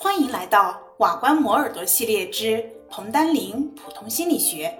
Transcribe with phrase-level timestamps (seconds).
[0.00, 4.72] 欢迎来到瓦官磨耳朵系列之彭丹林普通心理学。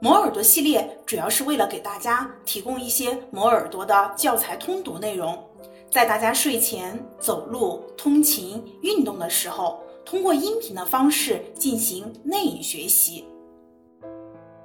[0.00, 5.40] 磨耳朵系列主要是为了给大家提供一些磨耳朵的教材通读内容，
[5.88, 13.24] 在大家睡前、走路、通勤、运动的时候，通过音频的方式进行内隐学习。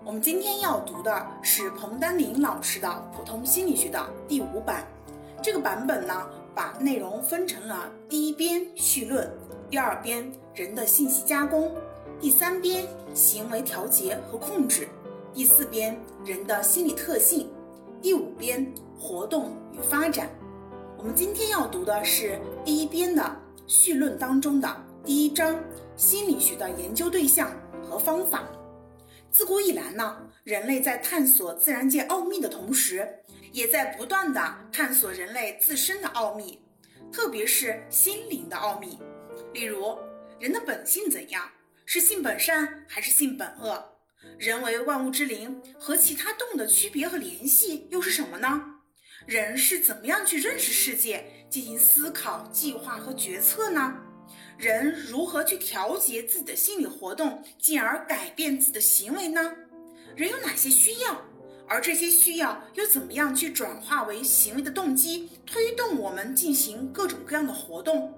[0.03, 4.83] 我们今天要读的是彭丹林老师的《普通心理学》的第五版。
[5.43, 9.31] 这个版本呢，把内容分成了第一边绪论，
[9.69, 11.71] 第二边人的信息加工，
[12.19, 14.87] 第三边行为调节和控制，
[15.33, 17.49] 第四边人的心理特性，
[18.01, 20.29] 第五边活动与发展。
[20.97, 23.35] 我们今天要读的是第一边的
[23.67, 24.69] 绪论当中的
[25.03, 25.59] 第一章：
[25.97, 28.43] 心理学的研究对象和方法。
[29.33, 36.61] 自古以来呢，人类在探索自然界奥秘的同时，也在不断的探索人类自身的奥秘，
[37.11, 38.99] 特别是心灵的奥秘。
[39.51, 39.97] 例如，
[40.39, 41.49] 人的本性怎样？
[41.83, 43.83] 是性本善还是性本恶？
[44.37, 48.75] 人为万物之灵，和其他动物的区别和联系又是什么呢？
[49.25, 53.97] 人是怎么样去认识世界、进行思考、计划和决策呢？
[54.63, 59.53] 人如何去调节自己的心理活动，进而改变自己的行为呢？
[60.15, 61.21] 人有哪些需要？
[61.67, 68.13] 而这些需要又怎么样去转化为行为的动机，推动我们进行各种各样的活动？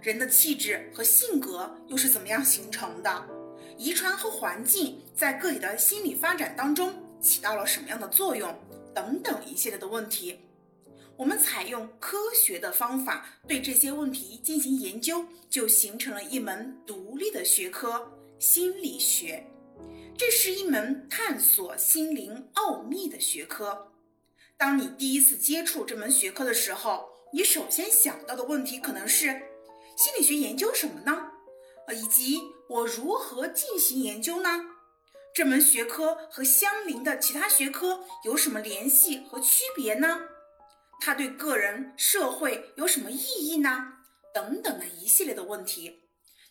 [0.00, 3.26] 人的气质和性格又是怎么样形成的？
[3.76, 8.54] 遗传和环境在个体的心理发展当中起到了什么样的作用？
[8.94, 10.38] 等等一系列的问题。
[11.16, 19.46] 我们采用科学的方法对这些问题进行研究，就形成了一门独立的学科——心理学。
[20.18, 23.92] 这是一门探索心灵奥秘的学科。
[24.56, 29.26] 当你第一次接触这门学科的时候，你首先想到的问题可能是：
[29.96, 31.30] 心理学研究什么呢？
[31.86, 34.66] 呃，以及我如何进行研究呢？
[35.32, 40.20] 这门学科和相邻的其他学科有什么联系和区别呢？
[41.00, 43.18] 它对个人、社会有什么意
[43.48, 43.92] 义呢？
[44.34, 46.00] 等等的一系列的问题。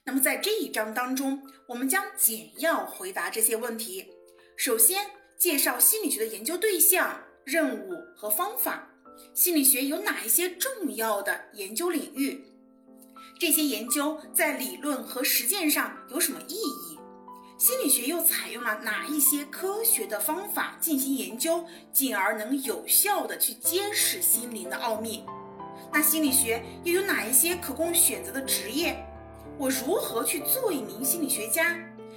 [0.05, 4.05] 那么在这一章当中，我们将简要回答这些问题。
[4.57, 8.89] 首先，介绍心理学的研究对象、任务和方法。
[9.33, 12.43] 心理学有哪一些重要的研究领域？
[13.39, 16.92] 这些研究在理论和实践上有什么意义？
[17.63, 21.63] 心理学又采用了哪一些科学的方法进行研究，
[21.93, 25.23] 进而能有效的去揭示心灵的奥秘？
[25.89, 29.01] 那心理学又有哪一些可供选择的职业？
[29.57, 31.73] 我如何去做一名心理学家？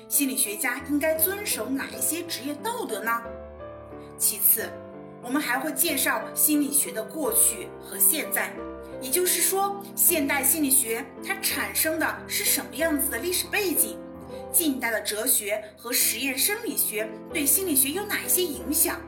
[0.08, 3.22] 心理学家应该遵守哪一些职业道德呢？
[4.18, 4.68] 其次，
[5.22, 8.52] 我们还会介绍心理学的过去和现在，
[9.00, 13.96] 也就是说，现代心理学它产生的是什么样子的历史背景？
[14.52, 19.00] 近代的哲学和实验生理学对心理学有哪一些影响？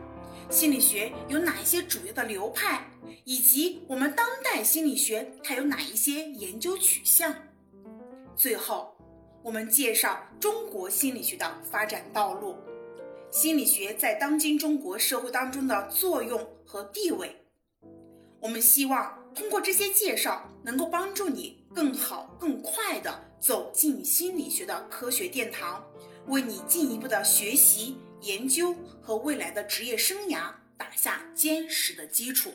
[0.50, 2.86] 心理学有哪一些主要的流派？
[3.24, 7.34] 以及我们当代心理学它有哪一些研究取向？
[8.36, 8.96] 最后，
[9.42, 12.56] 我们介绍中国心理学的发展道路，
[13.30, 17.36] 心理学在当今中国社会当中的作用和地位。
[18.40, 23.24] 我们希望通过这些介绍，能够帮助你更好、更快的。
[23.40, 25.88] 走进心理学的科学殿堂，
[26.26, 32.52] 为你进一步的学习、研究和未来的职业生涯打下坚实的基础。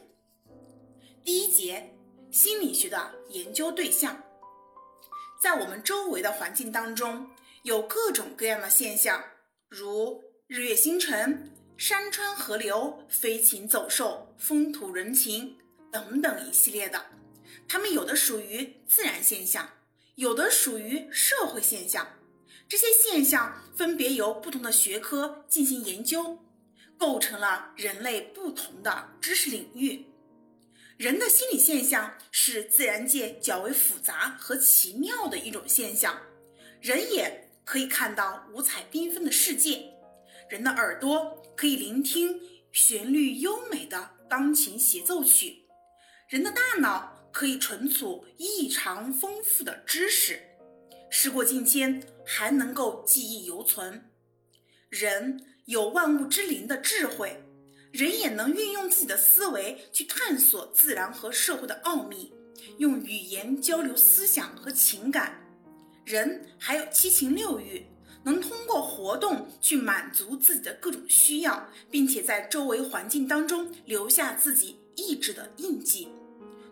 [1.23, 1.95] 第一节，
[2.31, 4.21] 心理学的研究对象，
[5.41, 7.29] 在我们周围的环境当中，
[7.61, 9.23] 有各种各样的现象，
[9.69, 15.55] 如日月星辰、山川河流、飞禽走兽、风土人情
[15.89, 17.01] 等等一系列的，
[17.67, 19.69] 它们有的属于自然现象。
[20.15, 22.07] 有的属于社会现象，
[22.69, 26.37] 这些现象分别由不同的学科进行研究，
[26.99, 30.05] 构成了人类不同的知识领域。
[30.97, 36.21] 人的心理现象是自然界较为复杂和奇妙的一种现象，
[36.79, 39.95] 人眼可以看到五彩缤纷的世界，
[40.47, 42.39] 人的耳朵可以聆听
[42.71, 45.65] 旋律优美的钢琴协奏曲，
[46.29, 47.12] 人的大脑。
[47.33, 50.39] 可以存储异常丰富的知识，
[51.09, 54.09] 时过境迁还能够记忆犹存。
[54.87, 57.43] 人有万物之灵的智慧，
[57.91, 62.31] 人也能运用自己的思维去探索自然和社会的奥秘，
[62.77, 65.41] 用语言交流思想和情感。
[66.05, 67.83] 人还有七情六欲，
[68.23, 76.09] 能通过活动去满足自己的各种需要，并且在周围环境当中留下自己意志的印记。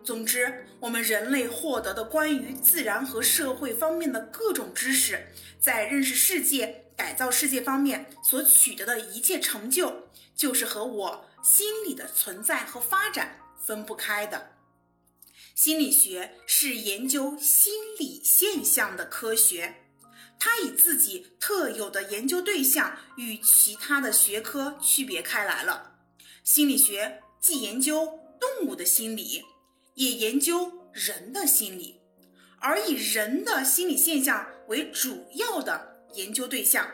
[0.04, 5.28] 总之，我们人类获得的关于自然和社会方面的各种知识，
[5.60, 14.50] 在认识世界、改造世界方面所取得的一切成就，就是和我心理的存在和发展分不开的。
[15.54, 19.84] 心理学是研究心理现象的科学，
[20.40, 25.94] 它以自己特有的研究对象与其他的学科区别开来了。
[26.42, 29.44] 心理学既研究动物的心理。
[29.94, 32.00] 也研究人的心理，
[32.58, 36.88] 而以人的心理现象为主要的研究对象。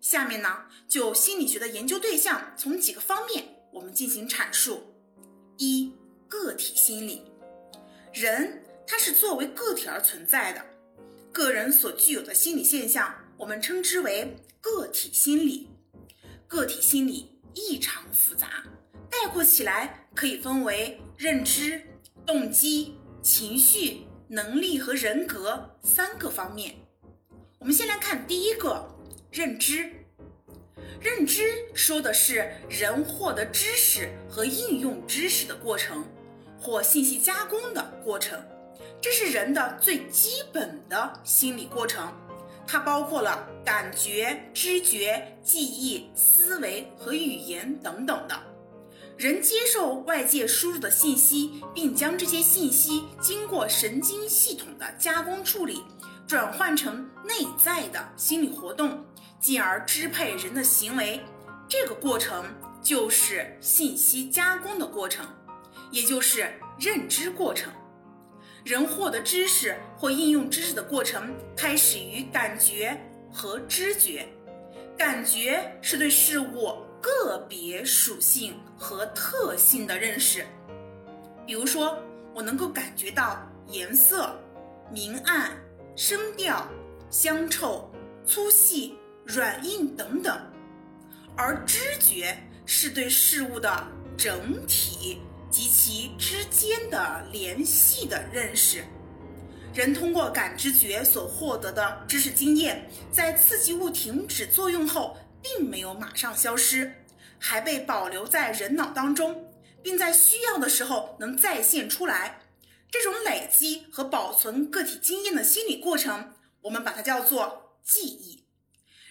[0.00, 4.94] 下面呢，就心理学的研究对象从几个方面我们进行阐述。
[5.58, 5.92] 一、
[6.28, 7.22] 个体心理，
[8.12, 10.64] 人他是作为个体而存在的，
[11.30, 15.68] 个人所具有的心理现象，我们称之为个体心理。
[16.48, 18.64] 个体心理异常复杂，
[19.08, 21.80] 概括起来可以分为认知。
[22.26, 26.74] 动机、情绪、能力和人格三个方面。
[27.58, 28.88] 我们先来看第一个，
[29.30, 29.92] 认知。
[31.00, 31.42] 认知
[31.74, 36.04] 说的是人获得知识和应用知识的过程，
[36.60, 38.40] 或信息加工的过程。
[39.00, 42.12] 这是人的最基本的心理过程，
[42.68, 48.51] 它包括了感觉、知觉、记忆、思维和语言等等的。
[49.16, 55.82] 人接受外界输入的信息，并将这些信息经过神经系统的加工处理，
[56.26, 59.04] 转换成内在的心理活动，
[59.38, 61.20] 进而支配人的行为。
[61.68, 62.44] 这个过程
[62.82, 65.24] 就是信息加工的过程，
[65.90, 67.72] 也就是认知过程。
[68.64, 72.98] 人获得知识或应用知识的过程，开始于感觉
[73.30, 74.26] 和知觉。
[74.96, 76.76] 感觉是对事物。
[77.02, 80.46] 个别属性和特性的认识，
[81.44, 81.98] 比如说，
[82.32, 84.34] 我能够感觉到颜色、
[84.90, 85.50] 明暗、
[85.96, 86.66] 声调、
[87.10, 87.90] 香臭、
[88.24, 90.36] 粗细、软硬等等；
[91.36, 95.18] 而知觉是对事物的整体
[95.50, 98.84] 及其之间的联系的认识。
[99.74, 105.16] 人通过感知觉所获得的知识经验，在刺激物停止作用后。
[105.42, 107.04] 并没有马上消失，
[107.38, 109.52] 还被保留在人脑当中，
[109.82, 112.40] 并在需要的时候能再现出来。
[112.90, 118.44] 这种累积和保存个体经验的心理过程，我们把它叫做记忆。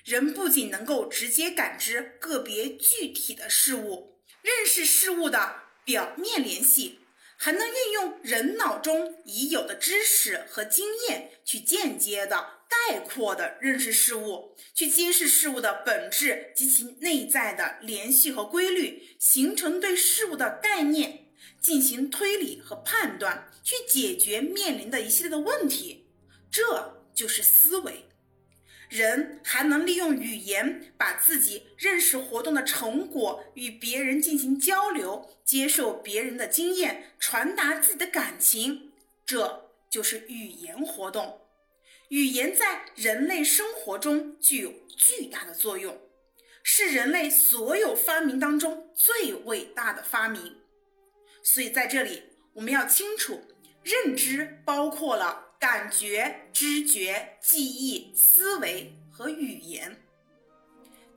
[0.04, 7.00] 人不仅能够直接感知个别具体的事物，认识事物的表面联系。
[7.44, 21.26] 还能运用人脑中已有的知识和经验，去间接的、概括的认识事物，去揭示事物的本质及其内在的联系和规律，形成对事物的概念，
[21.60, 26.08] 进行推理和判断，去解决面临的一系列的问题。
[26.50, 28.06] 这就是思维。
[28.90, 38.92] 人还能利用语言，把自己认识活动的成果与别人进行交流，接受别人的经验，传达自己的感情，
[39.26, 41.41] 这就是语言活动。
[42.12, 45.98] 语言在人类生活中具有巨大的作用，
[46.62, 50.58] 是人类所有发明当中最伟大的发明。
[51.42, 52.22] 所以在这里，
[52.52, 53.42] 我们要清楚，
[53.82, 55.48] 认知包括了。
[55.58, 59.96] 感觉、知觉、记忆、思维和语言。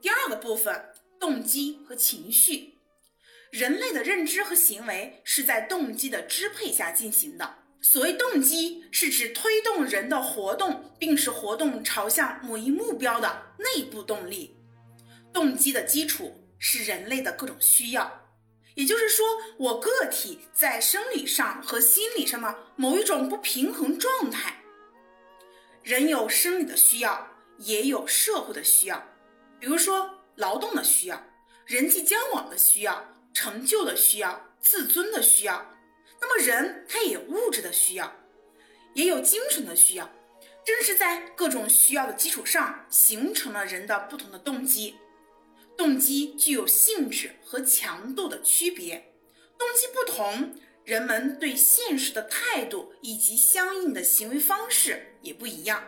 [0.03, 2.75] 第二个部分，动机和情绪。
[3.51, 7.64] 人类的认知和行为是在动机的支配下进行的。
[7.85, 14.57] 所谓动机，是指推动人的活动，并使活动朝向某一目标的内部动力。
[15.35, 18.11] 动机的基础是人类的各种需要。
[18.75, 19.27] 也就是说，
[19.59, 24.65] 我个体在生理上和心理上的某一种不平衡状态。
[25.83, 29.07] 人有生理的需要，也有社会的需要，
[29.61, 31.23] 比如说劳动的需要、
[31.67, 35.74] 人际交往的需要、成就的需要、自尊的需要。
[36.21, 38.15] 那么人他也有物质的需要，
[38.95, 40.11] 也有精神的需要。
[40.65, 44.97] 正是在各种需要的基础上，形成了人的不同的动机。
[45.77, 49.13] 动机具有性质和强度的区别，
[49.59, 50.55] 动机不同，
[50.85, 55.85] 人们对现实的态度以及相应的行为方式也不一样。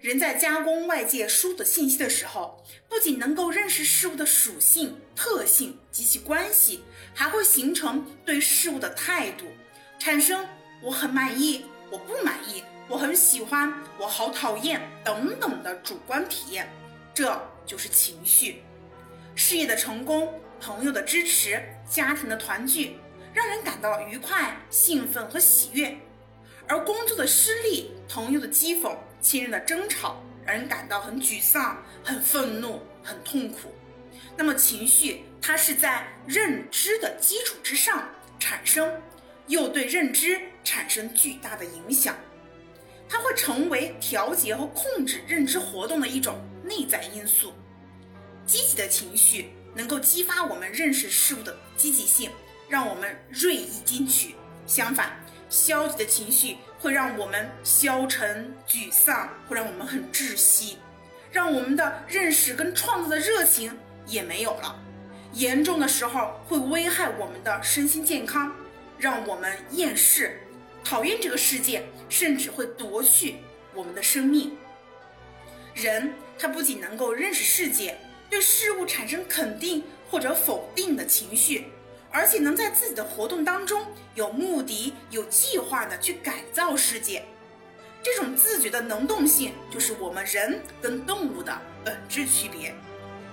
[0.00, 6.82] 人在加工外界输入的信息的时候，不仅能够认识事物的属性、特性及其关系，
[7.14, 9.46] 还会形成对事物的态度，
[9.98, 10.46] 产生
[10.82, 16.70] 我很满意、我不满意、我很喜欢、我好讨厌等等的主观体验，
[17.14, 18.62] 这就是情绪。
[19.34, 22.96] 事业的成功、朋友的支持、家庭的团聚，
[23.32, 25.96] 让人感到愉快、兴奋和喜悦；
[26.68, 28.94] 而工作的失利、朋友的讥讽、
[29.26, 33.74] 亲人的争吵，让人感到很沮丧、很愤怒、很痛苦。
[34.36, 39.02] 那么情绪它是在认知的基础之上产生，
[39.48, 42.14] 又对认知产生巨大的影响。
[43.08, 47.52] 它会成为调节和控制认知活动的一种内在因素。
[48.46, 52.30] 积极的情绪能够激发我们认识事物的积极性，
[52.68, 54.36] 让我们锐意进取；
[54.68, 60.78] 相反，消极的情绪会让我们消沉、沮丧，会让我们很窒息，
[61.32, 63.76] 让我们的认识跟创造的热情
[64.06, 64.80] 也没有了。
[65.32, 68.54] 严重的时候会危害我们的身心健康，
[69.00, 70.40] 让我们厌世。
[70.84, 73.38] 讨厌这个世界，甚至会夺去
[73.74, 74.56] 我们的生命。
[75.74, 77.98] 人他不仅能够认识世界，
[78.30, 81.66] 对事物产生肯定或者否定的情绪，
[82.16, 87.22] 而且能在自己的活动当中有目的、有计划的去改造世界。
[88.02, 92.74] 这种自觉的能动性，就是我们人跟动物的本质区别。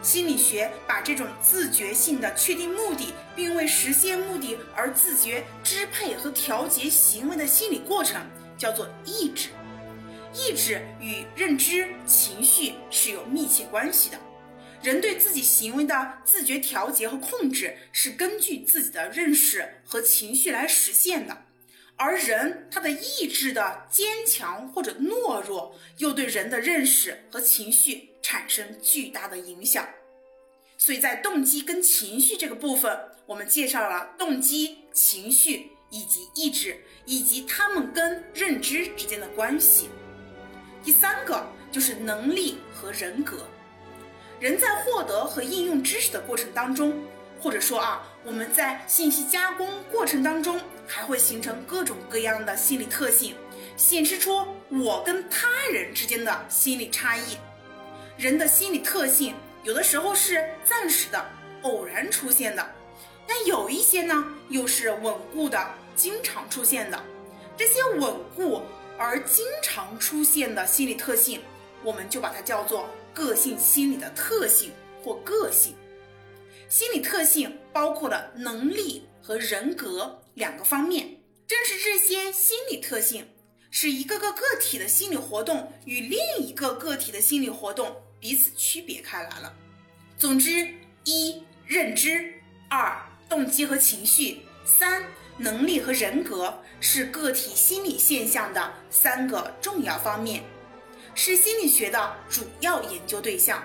[0.01, 8.21] 心理学把这种自觉性的确定目的，并为实现目的而自觉支配和调节行为的心理过程，
[8.57, 9.47] 叫做意志。
[10.33, 14.17] 意志与认知、情绪是有密切关系的。
[14.83, 21.45] 人对自己行为的自觉调节和控制，是根据自己的认识和情绪来实现的。
[21.95, 28.09] 而人他的意志的坚强或者懦弱，又对人的认识和情绪。
[28.25, 29.85] 产生巨大的影响，
[30.77, 39.89] 所以在动机跟情绪这个部分，我们介绍了动机、情绪以及意志，以及他们跟认知之间的关系。
[40.81, 43.45] 第三个就是能力和人格。
[44.39, 47.01] 人在获得和应用知识的过程当中，
[47.39, 53.35] 或者说啊，我们在信息加工过程当中，还会形成各种各样的心理特性，
[53.77, 57.37] 显示出我跟他人之间的心理差异。
[58.17, 61.25] 人的心理特性有的时候是暂时的、
[61.61, 62.65] 偶然出现的，
[63.25, 67.01] 但有一些呢又是稳固的、经常出现的。
[67.55, 68.61] 这些稳固
[68.97, 71.41] 而经常出现的心理特性，
[71.83, 74.71] 我们就把它叫做个性心理的特性
[75.03, 75.75] 或个性。
[76.67, 81.17] 心理特性包括了能力和人格两个方面。
[81.45, 83.27] 正是这些心理特性。
[83.75, 89.51] 使一个个个体的心理活动与另一个个体的心理活动彼此区别开来了。
[90.15, 90.67] 总之，
[91.05, 92.35] 一认知，
[92.69, 95.03] 二动机和情绪，三
[95.39, 100.43] 能力和人格是个体心理现象的三个重要方面，
[101.15, 103.63] 是心理学的主要研究对象。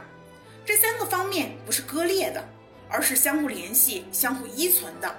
[0.65, 2.47] 这三个方面不是割裂的，
[2.89, 5.15] 而是相互联系、相互依存的。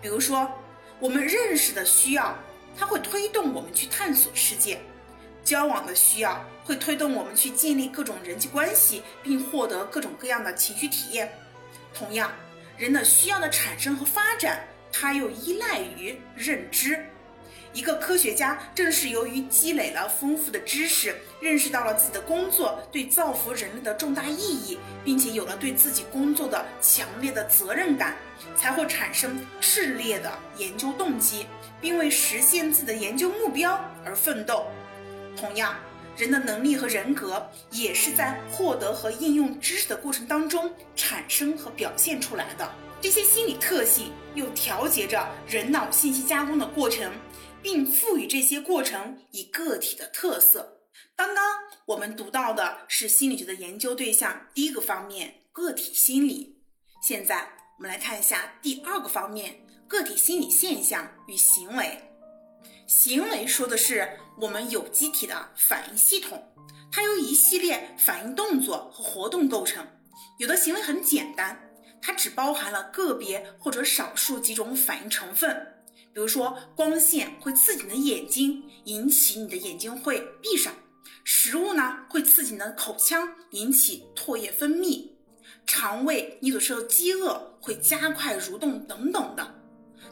[0.00, 0.50] 比如说，
[0.98, 2.36] 我们认识的需要。
[2.78, 4.80] 它会推动我们去探索世界，
[5.44, 11.30] 交往的需要会推动我们去建立各种人际关系，并获得各种各样的情绪体验。
[11.92, 12.32] 同样，
[12.78, 17.04] 人的需要的产生和发展，它又依赖于认知。
[17.72, 28.16] 一个科学家正是由于积累了丰富的知识，认识到了自己的工作对造福人类的重大意义，并且有了对自己工作的强烈的责任感，
[28.56, 31.46] 才会产生炽烈的研究动机。
[31.80, 34.66] 并为实现自己的研究目标而奋斗。
[35.34, 35.74] 同样，
[36.14, 42.70] 人的能力和人格也是在获得和应用知识的过程当中产生和表现出来的。
[43.00, 47.10] 这些心理特性又调节着人脑信息加工的过程，
[47.62, 50.80] 并赋予这些过程以个体的特色。
[51.16, 51.44] 刚刚
[51.86, 56.58] 我们读到的是心理学的研究对象第一个方面——个体心理。
[57.02, 57.48] 现在
[57.78, 59.60] 我们来看一下第二个方面。
[59.88, 62.00] 个体心理现象与行为，
[62.86, 66.40] 行为说的是我们有机体的反应系统，
[66.92, 69.84] 它由一系列反应动作和活动构成。
[70.38, 71.60] 有的行为很简单，
[72.00, 75.79] 它只包含了个别或者少数几种反应成分。
[76.12, 80.72] 比如说，光线会刺激你的眼睛，引起你的眼睛会闭上；
[81.24, 85.08] 食物呢会刺激你的口腔，引起唾液分泌；
[85.66, 89.54] 肠胃你所受的饥饿会加快蠕动等等的。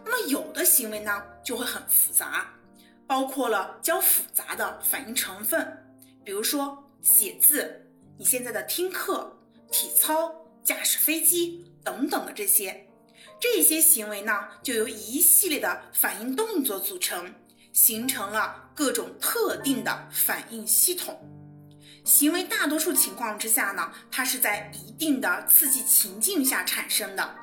[0.04, 2.48] 那么有的行为呢就会很复杂，
[3.06, 5.66] 包括了较复杂的反应成分，
[6.24, 7.86] 比如说写字、
[8.16, 9.36] 你现在的听课、
[9.72, 12.87] 体操、驾驶飞机等等的这些，
[13.40, 17.32] 这些行为呢就由一系列的反应动作组成，
[17.72, 21.18] 形成了各种特定的反应系统。
[22.04, 27.36] 行为大多数情况之下呢，它是在一定的刺激情境下产生的。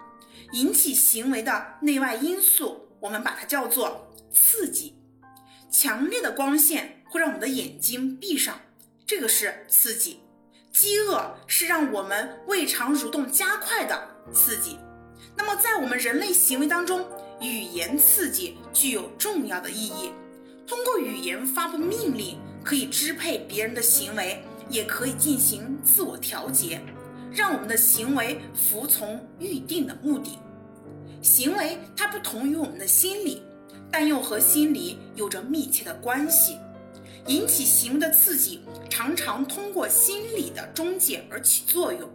[0.51, 4.95] 引起行为的内外因素我们把它叫做刺激。
[5.71, 8.59] 强烈的光线会让我们的眼睛闭上，
[9.05, 10.19] 这个是刺激；
[10.71, 14.77] 饥饿是让我们胃肠蠕动加快的刺激。
[15.36, 17.05] 那么，在我们人类行为当中，
[17.41, 20.12] 语言刺激具有重要的意义。
[20.67, 26.81] 通过语言发布命令，可以支配别人的行为，也可以进行自我调节，
[27.31, 30.39] 让我们的行为服从预定的目的。
[31.22, 33.43] 行为它不同于我们的心理，
[33.91, 36.57] 但又和心理有着密切的关系。
[37.27, 42.07] 引起行为的刺激常常通过心理的中介而起作用。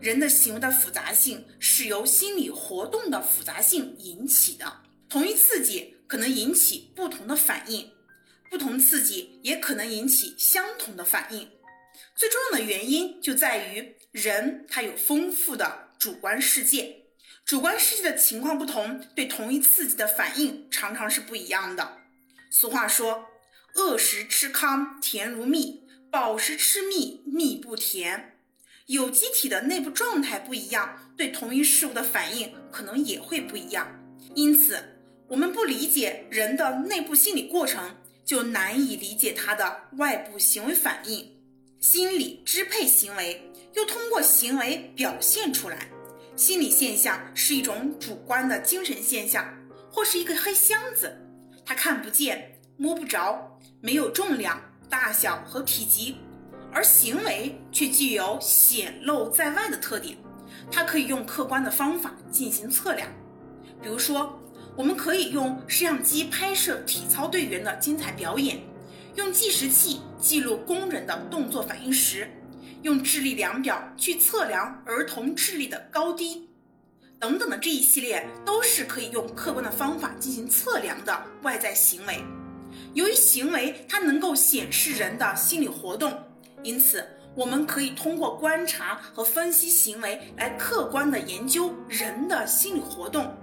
[0.00, 4.80] 人的行为的复杂性是由心理活动的复杂性引起的。
[5.08, 7.90] 同一刺激可能引起不同的反应，
[8.50, 11.48] 不同刺激也可能引起相同的反应。
[12.14, 17.04] 最重要的原因就在于人他有丰富的主观世界。
[17.44, 21.98] 主观世界的情况不同，对同一刺激的反应常常是不一样的。
[22.50, 23.26] 俗话说
[23.74, 28.35] ：“饿时吃糠甜如蜜，饱时吃蜜蜜不甜。”
[28.86, 33.88] 有机体的内部状态不一样，对同一事物的反应可能也会不一样。
[34.36, 34.78] 因此，
[35.26, 41.36] 我们不理解人的内部心理过程，就难以理解他的外部行为反应。
[41.80, 45.88] 心理支配行为，又通过行为表现出来。
[46.36, 49.52] 心理现象是一种主观的精神现象，
[49.90, 51.12] 或是一个黑箱子，
[51.64, 56.16] 它看不见、摸不着，没有重量、大小和体积，
[56.76, 60.14] 而行为却具有显露在外的特点。
[60.70, 63.08] 它可以用客观的方法进行测量，
[63.80, 64.38] 比如说，
[64.76, 68.60] 我们可以用摄像机拍摄体操队员的精彩表演，
[69.14, 72.30] 用计时器记录工人的动作反应时。
[72.82, 76.46] 用智力量表去测量儿童智力的高低，
[77.18, 82.22] 等等的这一系列都是可以用客观的方法进行测量的外在行为。
[82.92, 86.12] 由于行为它能够显示人的心理活动，
[86.62, 93.34] 因此我们可以通过观察和分析行为来客观的研究人的心理活动。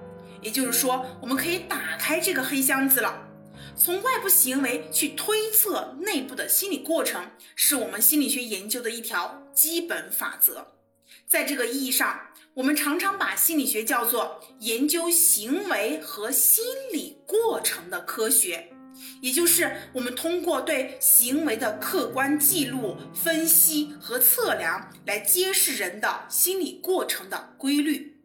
[0.41, 3.30] 也就是说，我们可以打开这个黑箱子了。
[3.76, 10.73] 从外部行为去推测内部的心理过程，是我们心理学研究的一条基本法则。
[11.26, 12.19] 在这个意义上，
[12.56, 18.73] 我们常常把心理学叫做研究行为和心理过程的科学，
[19.21, 28.21] 也就是我们通过对行为的客观记录、分析和测量，来揭示人的心理过程的规律。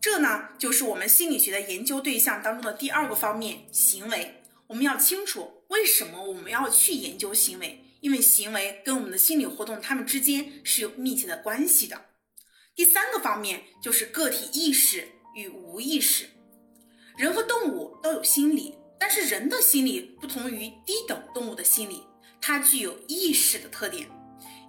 [0.00, 4.42] 这呢，就是我们心理学的研究对象当中的第二个方面——行为。
[4.68, 12.06] 我们要清楚为什么我们要去研究行为，因为行为跟我们的心理活动，它们之间是有密切的关系的。
[12.74, 16.30] 第三个方面就是个体意识与无意识。
[17.20, 22.02] 人和动物都有心理，但是人的心理不同于低等动物的心理，
[22.40, 24.08] 它具有意识的特点。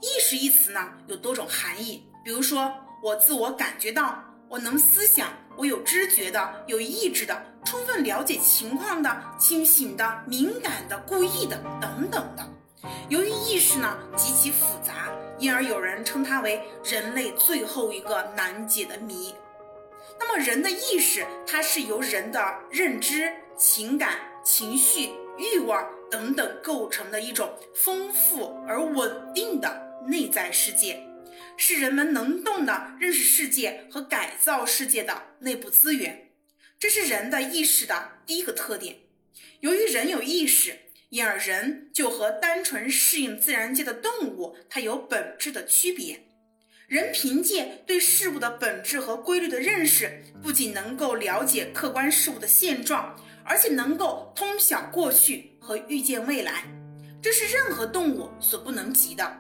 [0.02, 2.70] 意识一词呢，有多种含义，比如说
[3.02, 4.22] 我自我感觉到。
[4.50, 12.46] 我能思想，我有知觉的，有意志的，充分了解情况的，清醒的，敏感的，故意的，等等的。
[13.08, 15.08] 由于意识呢极其复杂，
[15.40, 19.34] 因而有人称它为人类最后一个难解的谜。
[20.24, 31.04] 那么，人的意识它是由人的认知、情感、情绪、欲望等等构成的一种丰富而稳定的内在世界。
[31.58, 36.30] 是人们能动的认识世界和改造世界的内部资源，
[36.78, 38.98] 这是人的意识的第一个特点。
[39.62, 40.78] 由于人有意识，
[41.10, 46.28] 因而人就和单纯适应自然界的动物，它有本质的区别。
[46.92, 56.66] 人凭借对事物的本质和规律的认识，不仅能够了解客观事物的现状，而且能够通晓过去和预见未来，
[57.22, 59.38] 这是任何动物所不能及的。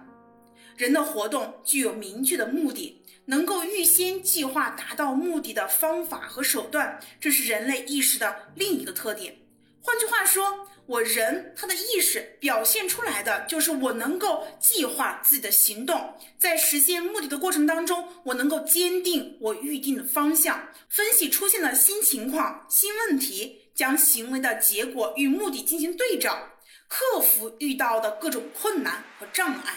[0.77, 9.35] 人的活动具有明确的目的，能够预先计划达到目的的方法和手段，这是人类意识的另一个特点。
[9.81, 26.49] 换句话说，我人他的意识表现出来的就是我能够计划自己的行动，在实现目的的过程当中，我能够坚定我预定的方向，分析出现的新情况、新问题，将行为的结果与目的进行对照，
[26.89, 29.75] 克服遇到的各种困难和障碍。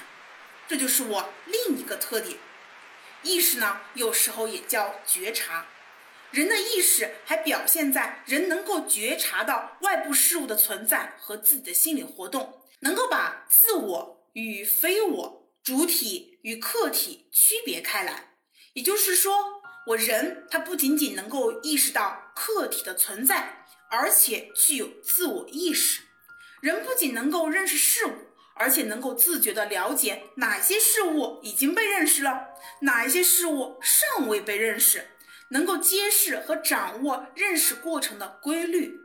[0.66, 2.37] 这就是我另一个特点，
[3.22, 5.64] 意识呢，有时候也叫觉察。
[6.35, 18.31] 人的意识还表现在人能够觉察到外部事物的存在和自己的心理活动，能够把自我与非我、主体与客体区别开来。
[18.73, 19.33] 也就是说，
[19.87, 26.03] 我人他不仅仅能够意识到客体的存在，而且具有自我意识。
[26.61, 28.12] 人不仅能够认识事物，
[28.57, 32.49] 而且能够自觉地了解哪些事物已经被认识了，
[32.81, 35.07] 哪一些事物尚未被认识，
[35.55, 39.01] 能够揭示和掌握认识过程的规律。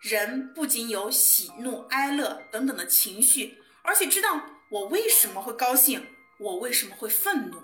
[0.00, 6.04] 人不仅有喜怒哀乐等等的情绪，而且知道我为什么会高兴，
[6.40, 7.62] 我为什么会愤怒。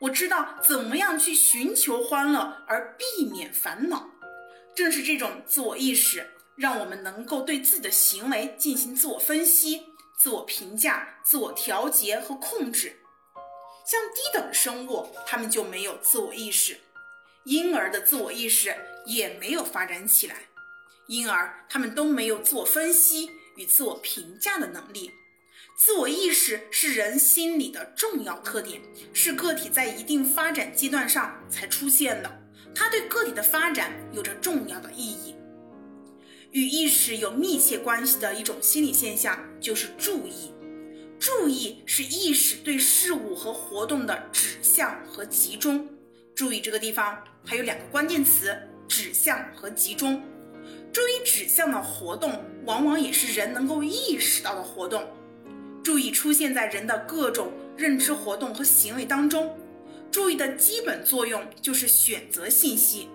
[0.00, 4.10] 我知道怎么样去寻求欢乐而避免烦恼，
[4.74, 9.86] 正是这种自我意识，让我们能够对自己的行为进行自我分析、
[10.18, 12.98] 自我评价、自我调节和控制。
[13.86, 16.78] 像低等生物，它们就没有自我意识，
[17.44, 18.74] 婴儿的自我意识
[19.04, 20.36] 也没有发展起来，
[21.08, 25.10] 因而他们都没有自我分析与自我评价的能力。
[25.76, 28.80] 自我意识是人心理的重要特点，
[29.12, 32.30] 是个体在一定发展阶段上才出现的。
[32.74, 35.34] 它对个体的发展有着重要的意义。
[36.52, 40.52] 与意识有密切关系的一种心理现象就是注意。
[41.18, 45.88] 注意是意识对事物和活动的指向和集中。
[46.34, 48.56] 注意这个地方还有两个关键词：
[48.88, 50.22] 指向和集中。
[50.92, 55.06] 注意指向的活动，往往也是人能够意识到的活动。
[55.82, 59.56] 注意出现在人的各种认知活动和行为当中。
[60.10, 63.08] 注意的基本作用就是选择信息。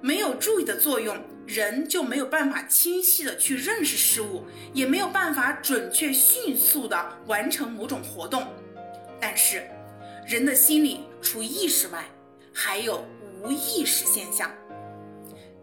[0.00, 8.46] 没有注意的作用，人就没有办法清晰的去认识事物，也没有办法准确迅速的完成某种活动。
[9.20, 9.62] 但是，
[10.26, 12.04] 人的心理除意识外，
[12.52, 13.04] 还有
[13.40, 14.50] 无意识现象。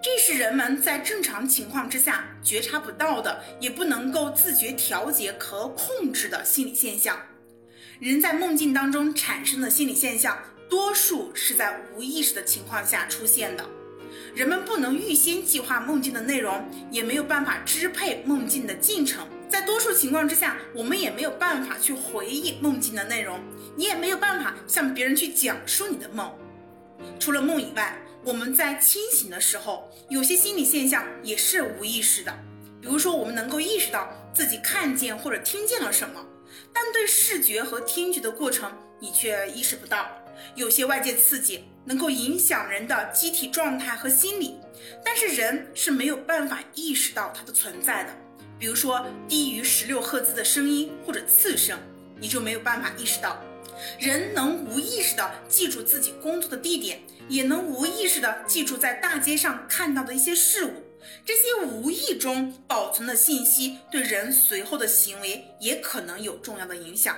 [0.02, 7.19] 这是人们在正常情况之下觉察不到的，也不能够自觉调节和控制的心理现象。
[7.99, 10.38] 人在梦境当中产生的心理现象，
[10.69, 13.69] 多数是在无意识的情况下出现的。
[14.34, 19.28] 人们不能预先计划梦境的内容，也没有办法支配梦境的进程。
[19.49, 23.38] 在多数情况之下，我们也没有办法去回忆梦境的内容，
[23.75, 26.32] 你也没有办法向别人去讲述你的梦。
[27.19, 32.33] 除了梦以外，我们在清醒的时候，有些心理现象也是无意识的。
[32.81, 36.25] 比如说，我们能够意识到自己看见或者听见了什么，
[36.73, 40.07] 但对视觉和听觉的过程，你却意识不到。
[40.55, 44.55] 有些外界刺激能够影响人的机体状态和心理，
[45.03, 48.15] 但是人是没有办法意识到它的存在的。
[48.57, 51.77] 比如说，低于十六赫兹的声音或者刺声，
[52.17, 53.41] 你就没有办法意识到。
[53.97, 60.71] 人能无意识地记住自己工作的地点，也能无意识地记住在大街上看到的一些事物。
[61.25, 67.15] 这些无意中保存的信息，对人随后的行为也可能有重要的影响。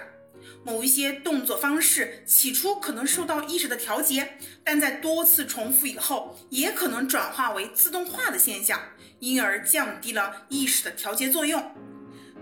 [0.64, 8.80] 某一些动作方式起初可能受到意识的调节，但在多次重复以后，也可能转化为自动化的现象，
[9.20, 11.64] 因而降低了意识的调节作用。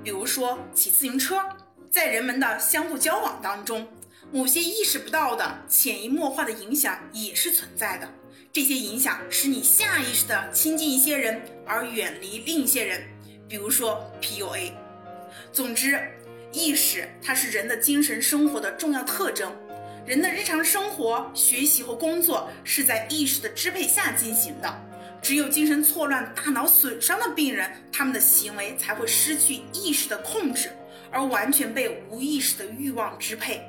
[0.03, 1.41] 比如说骑自行车，
[1.89, 3.88] 在人们的相互交往当中。
[4.32, 8.08] 某些意识不到的潜移默化的影响也是存在的，
[8.54, 13.02] 这些影响使你下意识的亲近一些人，而远离另一些人，
[13.48, 14.72] 比如说 PUA。
[15.52, 16.00] 总之，
[16.52, 19.52] 意识它是人的精神生活的重要特征，
[20.06, 24.86] 人的日常生活、学习和工作是在意识的支配下进行的。
[25.24, 30.72] 只有精神错乱、大脑损伤的病人，他们的行为才会失去意识的控制，
[31.12, 33.62] 而完全被无意识的欲望支配。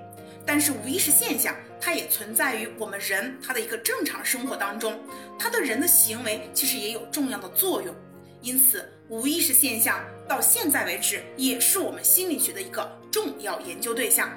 [0.52, 4.98] 但是无意识现象，它也存在于我们人他的一个正常生活当中，
[5.38, 7.94] 它对人的行为其实也有重要的作用。
[8.42, 14.28] 因此，无意识现象到现在为止也是我们心理学的一个重要研究对象。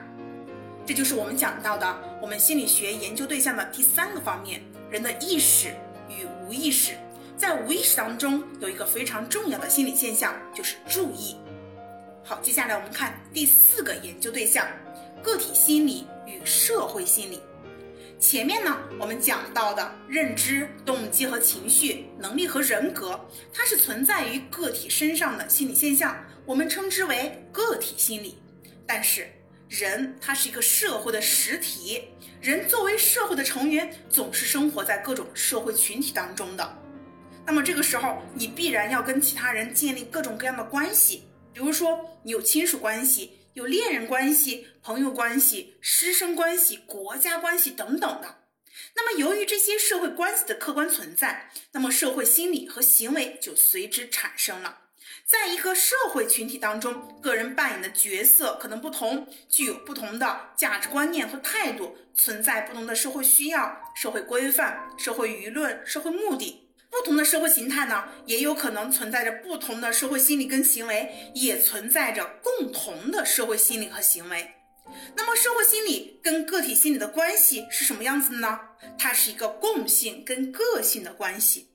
[0.86, 5.70] 这就是我们讲到的我们心理学研究对象的第三个方面：人的意识
[6.08, 6.94] 与无意识。
[7.36, 11.36] 在无意识当中，有一个非常重要的心理现象，就是注意。
[12.24, 14.68] 好，接下来我们看第四个研究对象。
[15.24, 17.40] 个体心理与社会心理，
[18.20, 23.18] 前面呢我们讲到的认知、动机和情绪能力和人格，
[23.54, 26.14] 它是存在于个体身上的心理现象，
[26.46, 28.38] 我们称之为个体心理。
[28.86, 29.30] 但是
[29.70, 32.04] 人他是一个社会的实体，
[32.42, 36.78] 人作为社会的成员，总是生活在各种社会群体当中的。
[37.46, 43.40] 那么这个时候，你必然要跟其他人建立各种各样的关系，比如说你有亲属关系。
[43.54, 48.40] 有恋人关系、朋友关系、师生关系、国家关系等等的。
[48.96, 54.80] 那么，由于这些社会关系的客观存在，那么社会心理和行为就随之产生了。
[55.24, 66.73] 在一个社会群体当中，个人扮演的角色可能不同，具有不同的价值观念和态度，存在不同的社会需要、社会规范、社会舆论、社会目的。
[66.94, 74.52] 不同的社会形态呢，也有可能存在着不同的社会心理跟行为，也存在着共同的社会心理和行为。
[75.16, 78.60] 那么，社会心理跟个体心理的关系是什么样子的呢？
[78.96, 81.70] 它是一个共性跟个性的关系。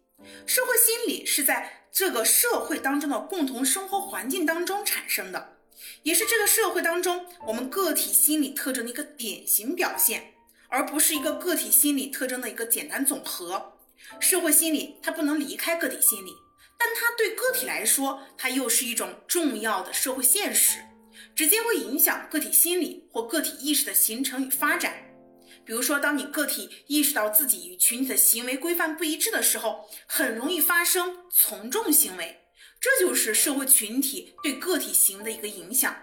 [0.46, 5.56] 社会心理是在这个社会当中的共同生活环境当中产生的，
[6.04, 10.34] 也是这个社会当中我们个体心理特征的一个典型表现，
[10.68, 13.72] 而不是一个个体心理特征的一个简单总和。
[14.20, 16.32] 社会心理它不能离开个体心理，
[16.78, 20.78] 但它对个体来说，它又是一种重要的社会现实，
[21.34, 25.04] 直接会影响个体心理或个体意识的形成与发展。
[25.64, 32.40] 比如说，当你个体意识到自己与群体的行为规范不一致的时候，很容易发生从众行为，
[32.80, 35.94] 这就是社会群体对个体行为的一个影响。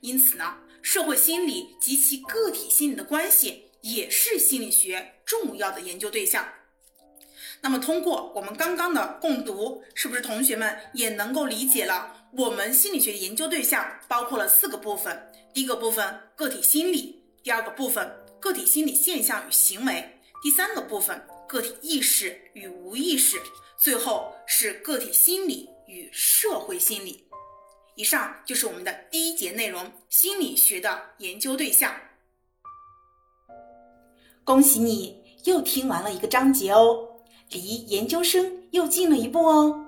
[0.00, 6.46] 因此呢，社会心理及其个体心理的关系也是心理学重要的研究对象。
[7.64, 15.32] 那么，通过我们刚刚的共读，是不是同学们也能够理解了我们心理学研究对象包括了四个部分？
[15.54, 18.06] 第一个部分个体心理，第二个部分
[18.38, 20.06] 个体心理现象与行为，
[20.42, 23.40] 第三个部分个体意识与无意识，
[23.78, 27.26] 最后是个体心理与社会心理。
[27.94, 31.94] 以上就是我们的第一节内容，心理学的研究对象。
[34.44, 37.08] 恭喜你又听完了一个章节哦。
[37.54, 39.83] 离研究生又近了一步哦。